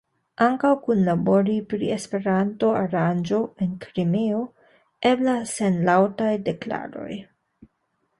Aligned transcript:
Ankaŭ 0.43 0.69
kunlabori 0.85 1.57
pri 1.73 1.89
Esperanto-aranĝo 1.95 3.41
en 3.65 3.75
Krimeo 3.83 4.39
eblas 5.11 5.53
sen 5.61 5.77
laŭtaj 5.91 6.31
deklaroj. 6.49 7.11